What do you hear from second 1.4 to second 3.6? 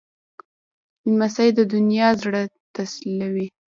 د نیا زړه تسلوي.